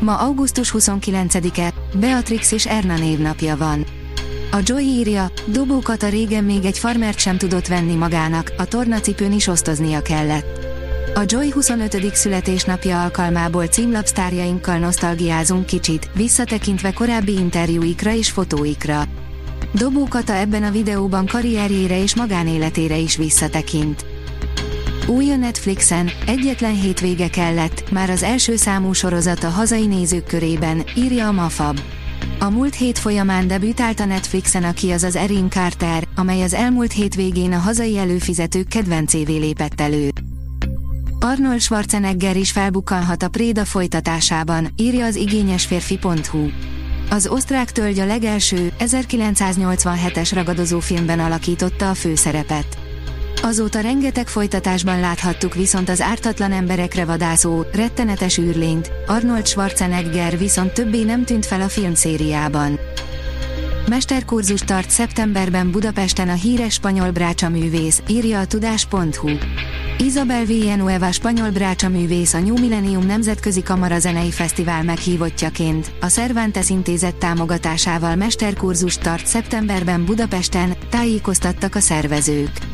Ma 0.00 0.16
augusztus 0.16 0.74
29-e, 0.78 1.72
Beatrix 1.94 2.52
és 2.52 2.66
Erna 2.66 2.98
névnapja 2.98 3.56
van. 3.56 3.86
A 4.50 4.58
Joy 4.62 4.82
írja, 4.82 5.30
dobókat 5.46 6.02
a 6.02 6.08
régen 6.08 6.44
még 6.44 6.64
egy 6.64 6.78
farmert 6.78 7.18
sem 7.18 7.38
tudott 7.38 7.66
venni 7.66 7.94
magának, 7.94 8.52
a 8.58 8.64
tornacipőn 8.64 9.32
is 9.32 9.46
osztoznia 9.46 10.02
kellett. 10.02 10.66
A 11.14 11.22
Joy 11.26 11.50
25. 11.50 12.14
születésnapja 12.14 13.02
alkalmából 13.02 13.66
címlapsztárjainkkal 13.66 14.78
nosztalgiázunk 14.78 15.66
kicsit, 15.66 16.10
visszatekintve 16.14 16.92
korábbi 16.92 17.32
interjúikra 17.32 18.12
és 18.12 18.30
fotóikra. 18.30 19.02
Dobó 19.72 20.04
Kata 20.04 20.34
ebben 20.34 20.62
a 20.62 20.70
videóban 20.70 21.26
karrierjére 21.26 22.02
és 22.02 22.16
magánéletére 22.16 22.96
is 22.96 23.16
visszatekint. 23.16 24.04
Új 25.08 25.30
a 25.30 25.36
Netflixen, 25.36 26.10
egyetlen 26.26 26.74
hétvége 26.74 27.28
kellett, 27.28 27.90
már 27.90 28.10
az 28.10 28.22
első 28.22 28.56
számú 28.56 28.92
sorozat 28.92 29.44
a 29.44 29.48
hazai 29.48 29.86
nézők 29.86 30.26
körében, 30.26 30.84
írja 30.96 31.26
a 31.26 31.32
Mafab. 31.32 31.80
A 32.38 32.48
múlt 32.48 32.74
hét 32.74 32.98
folyamán 32.98 33.46
debütált 33.46 34.00
a 34.00 34.04
Netflixen 34.04 34.64
a 34.64 34.72
ki 34.72 34.90
az 34.90 35.02
az 35.02 35.16
Erin 35.16 35.50
Carter, 35.50 36.08
amely 36.16 36.42
az 36.42 36.54
elmúlt 36.54 36.92
hétvégén 36.92 37.52
a 37.52 37.58
hazai 37.58 37.98
előfizetők 37.98 38.68
kedvencévé 38.68 39.36
lépett 39.36 39.80
elő. 39.80 40.10
Arnold 41.20 41.60
Schwarzenegger 41.60 42.36
is 42.36 42.50
felbukkanhat 42.50 43.22
a 43.22 43.28
Préda 43.28 43.64
folytatásában, 43.64 44.68
írja 44.76 45.04
az 45.04 45.16
igényesférfi.hu. 45.16 46.48
Az 47.10 47.26
osztrák 47.26 47.72
tölgy 47.72 47.98
a 47.98 48.06
legelső, 48.06 48.72
1987-es 48.78 50.30
ragadozó 50.34 50.80
filmben 50.80 51.20
alakította 51.20 51.90
a 51.90 51.94
főszerepet. 51.94 52.87
Azóta 53.42 53.80
rengeteg 53.80 54.28
folytatásban 54.28 55.00
láthattuk 55.00 55.54
viszont 55.54 55.88
az 55.88 56.00
ártatlan 56.00 56.52
emberekre 56.52 57.04
vadászó, 57.04 57.64
rettenetes 57.72 58.38
űrlényt, 58.38 58.90
Arnold 59.06 59.46
Schwarzenegger 59.46 60.38
viszont 60.38 60.72
többé 60.72 61.02
nem 61.02 61.24
tűnt 61.24 61.46
fel 61.46 61.60
a 61.60 61.68
filmszériában. 61.68 62.78
Mesterkurzus 63.88 64.60
tart 64.60 64.90
szeptemberben 64.90 65.70
Budapesten 65.70 66.28
a 66.28 66.34
híres 66.34 66.74
spanyol 66.74 67.10
brácsa 67.10 67.48
művész, 67.48 68.02
írja 68.08 68.40
a 68.40 68.46
tudás.hu. 68.46 69.28
Isabel 69.98 70.44
Villanueva 70.44 71.12
spanyol 71.12 71.50
brácsa 71.50 71.88
művész 71.88 72.34
a 72.34 72.38
New 72.40 72.58
Millennium 72.58 73.06
Nemzetközi 73.06 73.62
Kamara 73.62 73.98
Zenei 73.98 74.30
Fesztivál 74.30 74.82
meghívottjaként, 74.82 75.92
a 76.00 76.06
Cervantes 76.06 76.70
intézet 76.70 77.16
támogatásával 77.16 78.16
mesterkurzus 78.16 78.96
tart 78.96 79.26
szeptemberben 79.26 80.04
Budapesten, 80.04 80.76
tájékoztattak 80.90 81.74
a 81.74 81.80
szervezők. 81.80 82.67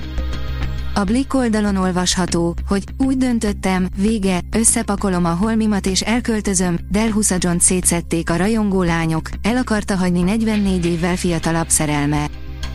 A 0.96 1.04
Blick 1.04 1.34
oldalon 1.34 1.76
olvasható, 1.76 2.54
hogy 2.68 2.84
úgy 2.98 3.16
döntöttem, 3.16 3.88
vége, 3.96 4.40
összepakolom 4.56 5.24
a 5.24 5.34
holmimat 5.34 5.86
és 5.86 6.00
elköltözöm, 6.00 6.78
Del 6.90 7.12
John 7.38 7.56
szétszették 7.58 8.30
a 8.30 8.36
rajongó 8.36 8.82
lányok, 8.82 9.28
el 9.42 9.56
akarta 9.56 9.96
hagyni 9.96 10.22
44 10.22 10.86
évvel 10.86 11.16
fiatalabb 11.16 11.68
szerelme. 11.68 12.26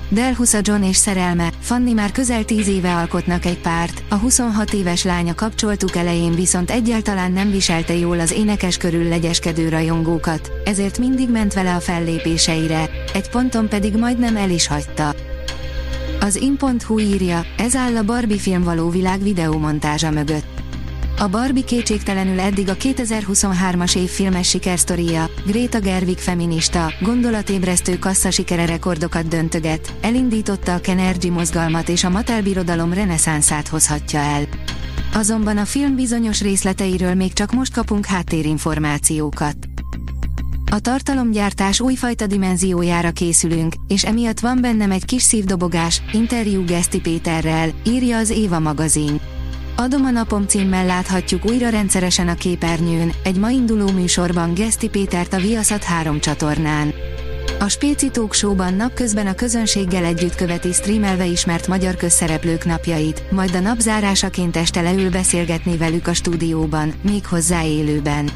Del 0.09 0.35
John 0.61 0.83
és 0.83 0.95
szerelme, 0.95 1.51
Fanni 1.59 1.93
már 1.93 2.11
közel 2.11 2.45
10 2.45 2.67
éve 2.67 2.95
alkotnak 2.95 3.45
egy 3.45 3.59
párt, 3.59 4.03
a 4.09 4.15
26 4.15 4.73
éves 4.73 5.03
lánya 5.03 5.35
kapcsoltuk 5.35 5.95
elején 5.95 6.35
viszont 6.35 6.71
egyáltalán 6.71 7.31
nem 7.31 7.51
viselte 7.51 7.95
jól 7.95 8.19
az 8.19 8.31
énekes 8.31 8.77
körül 8.77 9.07
legyeskedő 9.07 9.69
rajongókat, 9.69 10.51
ezért 10.65 10.97
mindig 10.97 11.29
ment 11.29 11.53
vele 11.53 11.75
a 11.75 11.79
fellépéseire, 11.79 12.89
egy 13.13 13.29
ponton 13.29 13.69
pedig 13.69 13.97
majdnem 13.97 14.35
el 14.35 14.49
is 14.49 14.67
hagyta. 14.67 15.15
Az 16.19 16.35
in.hu 16.35 16.99
írja, 16.99 17.45
ez 17.57 17.75
áll 17.75 17.95
a 17.95 18.03
Barbie 18.03 18.37
film 18.37 18.63
való 18.63 18.89
világ 18.89 19.23
videómontázsa 19.23 20.11
mögött. 20.11 20.61
A 21.17 21.27
Barbie 21.27 21.63
kétségtelenül 21.63 22.39
eddig 22.39 22.69
a 22.69 22.75
2023-as 22.75 23.97
év 23.97 24.09
filmes 24.09 24.49
sikersztoria, 24.49 25.29
Greta 25.45 25.79
Gerwig 25.79 26.17
feminista, 26.17 26.93
gondolatébresztő 27.01 27.99
kassza 27.99 28.31
sikere 28.31 28.65
rekordokat 28.65 29.27
döntöget, 29.27 29.93
elindította 30.01 30.73
a 30.73 30.79
Kenergy 30.79 31.31
mozgalmat 31.31 31.89
és 31.89 32.03
a 32.03 32.09
Mattel 32.09 32.41
birodalom 32.41 32.93
reneszánszát 32.93 33.67
hozhatja 33.67 34.19
el. 34.19 34.43
Azonban 35.13 35.57
a 35.57 35.65
film 35.65 35.95
bizonyos 35.95 36.41
részleteiről 36.41 37.13
még 37.13 37.33
csak 37.33 37.51
most 37.51 37.73
kapunk 37.73 38.05
háttérinformációkat. 38.05 39.57
A 40.71 40.79
tartalomgyártás 40.79 41.79
újfajta 41.79 42.27
dimenziójára 42.27 43.11
készülünk, 43.11 43.73
és 43.87 44.05
emiatt 44.05 44.39
van 44.39 44.57
bennem 44.61 44.91
egy 44.91 45.05
kis 45.05 45.21
szívdobogás, 45.21 46.01
interjú 46.11 46.65
Geszti 46.65 46.99
Péterrel, 46.99 47.69
írja 47.85 48.17
az 48.17 48.29
Éva 48.29 48.59
magazin. 48.59 49.19
Adom 49.75 50.05
a 50.05 50.09
napom 50.09 50.47
címmel 50.47 50.85
láthatjuk 50.85 51.45
újra 51.45 51.69
rendszeresen 51.69 52.27
a 52.27 52.35
képernyőn, 52.35 53.11
egy 53.23 53.37
ma 53.37 53.49
induló 53.49 53.91
műsorban 53.91 54.53
Geszti 54.53 54.89
Pétert 54.89 55.33
a 55.33 55.39
Viaszat 55.39 55.83
3 55.83 56.19
csatornán. 56.19 56.93
A 57.59 57.67
Spéci 57.67 58.09
Talk 58.09 58.33
Show-ban 58.33 58.73
napközben 58.73 59.27
a 59.27 59.35
közönséggel 59.35 60.05
együtt 60.05 60.35
követi 60.35 60.71
streamelve 60.71 61.25
ismert 61.25 61.67
magyar 61.67 61.95
közszereplők 61.95 62.65
napjait, 62.65 63.31
majd 63.31 63.55
a 63.55 63.59
napzárásaként 63.59 64.57
este 64.57 64.81
leül 64.81 65.09
beszélgetni 65.09 65.77
velük 65.77 66.07
a 66.07 66.13
stúdióban, 66.13 66.93
még 67.01 67.25
hozzá 67.25 67.63
élőben. 67.65 68.29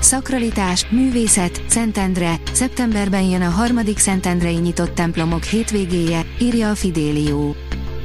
Szakralitás, 0.00 0.86
művészet, 0.90 1.62
Szentendre, 1.66 2.40
szeptemberben 2.52 3.22
jön 3.22 3.42
a 3.42 3.48
harmadik 3.48 3.98
Szentendrei 3.98 4.54
nyitott 4.54 4.94
templomok 4.94 5.42
hétvégéje, 5.42 6.26
írja 6.40 6.70
a 6.70 6.74
Fidélió. 6.74 7.54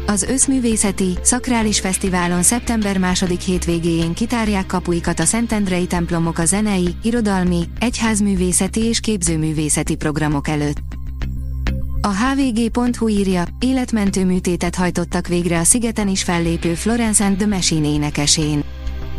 Az 0.06 0.24
Összművészeti, 0.24 1.18
Szakrális 1.22 1.80
Fesztiválon 1.80 2.44
szeptember 2.44 2.98
második 2.98 3.40
hétvégéjén 3.40 4.14
kitárják 4.14 4.66
kapuikat 4.66 5.20
a 5.20 5.26
Szentendrei 5.26 5.86
templomok 5.86 6.38
a 6.38 6.46
zenei, 6.46 6.96
irodalmi, 7.04 7.64
egyházművészeti 7.80 8.84
és 8.84 9.00
képzőművészeti 9.00 9.96
programok 9.96 10.48
előtt. 10.48 10.82
A 12.02 12.14
hvg.hu 12.16 13.08
írja, 13.08 13.44
életmentő 13.60 14.26
műtétet 14.26 14.76
hajtottak 14.76 15.28
végre 15.28 15.60
a 15.60 15.64
szigeten 15.64 16.08
is 16.08 16.24
fellépő 16.24 16.74
Florence 16.74 17.26
and 17.26 17.38
the 17.38 17.48
Machine 17.48 17.88
énekesén. 17.88 18.64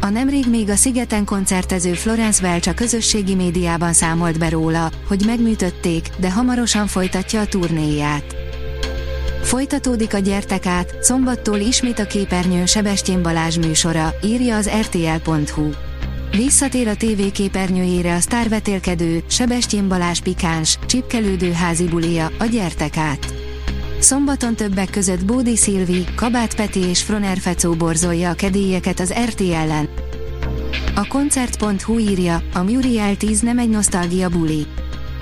A 0.04 0.08
nemrég 0.08 0.44
még 0.50 0.68
a 0.68 0.76
szigeten 0.76 1.24
koncertező 1.24 1.92
Florence 1.92 2.46
Welch 2.46 2.68
a 2.68 2.74
közösségi 2.74 3.34
médiában 3.34 3.92
számolt 3.92 4.38
be 4.38 4.48
róla, 4.48 4.90
hogy 5.08 5.22
megműtötték, 5.26 6.08
de 6.18 6.30
hamarosan 6.30 6.86
folytatja 6.86 7.40
a 7.40 7.46
turnéját. 7.46 8.36
Folytatódik 9.42 10.14
a 10.14 10.18
Gyertek 10.18 10.66
át, 10.66 10.94
szombattól 11.00 11.58
ismét 11.58 11.98
a 11.98 12.06
képernyőn 12.06 12.66
Sebestyén 12.66 13.22
Balázs 13.22 13.56
műsora, 13.58 14.14
írja 14.24 14.56
az 14.56 14.70
rtl.hu. 14.80 15.70
Visszatér 16.30 16.88
a 16.88 16.96
TV 16.96 17.32
képernyőjére 17.32 18.14
a 18.14 18.20
sztárvetélkedő, 18.20 19.22
Sebestyén 19.28 19.88
Balázs 19.88 20.20
pikáns, 20.20 20.78
csipkelődő 20.86 21.52
házi 21.52 21.84
bulia, 21.84 22.30
a 22.38 22.44
Gyertek 22.44 22.96
át. 22.96 23.33
Szombaton 24.04 24.54
többek 24.54 24.90
között 24.90 25.24
Bódi 25.24 25.56
Szilvi, 25.56 26.04
Kabát 26.16 26.54
Peti 26.54 26.80
és 26.80 27.02
Froner 27.02 27.38
Fecó 27.38 27.72
borzolja 27.74 28.30
a 28.30 28.34
kedélyeket 28.34 29.00
az 29.00 29.14
RTL-en. 29.24 29.88
A 30.94 31.06
koncert.hu 31.06 31.98
írja, 31.98 32.42
a 32.54 32.62
Muriel 32.62 33.16
10 33.16 33.40
nem 33.40 33.58
egy 33.58 33.68
nosztalgia 33.68 34.28
buli. 34.28 34.66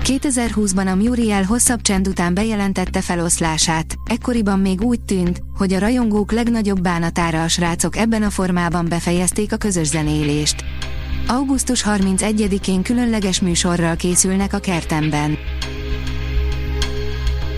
2020-ban 0.03 0.91
a 0.91 0.95
Muriel 0.95 1.43
hosszabb 1.43 1.81
csend 1.81 2.07
után 2.07 2.33
bejelentette 2.33 3.01
feloszlását, 3.01 3.95
ekkoriban 4.05 4.59
még 4.59 4.81
úgy 4.81 5.01
tűnt, 5.01 5.41
hogy 5.57 5.73
a 5.73 5.79
rajongók 5.79 6.31
legnagyobb 6.31 6.81
bánatára 6.81 7.43
a 7.43 7.47
srácok 7.47 7.97
ebben 7.97 8.23
a 8.23 8.29
formában 8.29 8.85
befejezték 8.89 9.53
a 9.53 9.57
közös 9.57 9.87
zenélést. 9.87 10.63
Augusztus 11.27 11.83
31-én 11.87 12.83
különleges 12.83 13.41
műsorral 13.41 13.95
készülnek 13.95 14.53
a 14.53 14.59
kertemben. 14.59 15.37